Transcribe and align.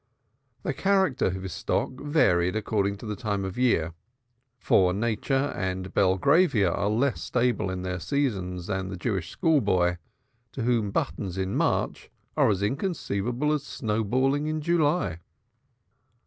The 0.63 0.73
character 0.73 1.27
of 1.27 1.43
his 1.43 1.53
stock 1.53 1.91
varied 1.99 2.55
according 2.55 2.97
to 2.97 3.05
the 3.05 3.15
time 3.15 3.45
of 3.45 3.55
year, 3.55 3.93
for 4.57 4.93
nature 4.93 5.53
and 5.55 5.93
Belgravia 5.93 6.71
are 6.71 6.89
less 6.89 7.21
stable 7.21 7.69
in 7.69 7.83
their 7.83 7.99
seasons 7.99 8.65
than 8.65 8.87
the 8.89 8.97
Jewish 8.97 9.29
schoolboy, 9.29 9.97
to 10.53 10.63
whom 10.63 10.89
buttons 10.89 11.37
in 11.37 11.55
March 11.55 12.09
are 12.35 12.49
as 12.49 12.63
inconceivable 12.63 13.53
as 13.53 13.61
snow 13.61 14.03
balling 14.03 14.47
in 14.47 14.59
July. 14.59 15.19